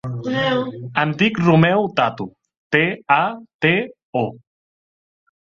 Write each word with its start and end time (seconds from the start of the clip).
Em 1.03 1.11
dic 1.19 1.37
Romeo 1.43 1.83
Tato: 1.99 2.27
te, 2.77 2.81
a, 3.17 3.19
te, 3.67 3.75
o. 4.25 4.27